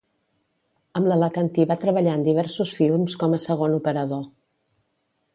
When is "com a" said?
3.25-3.41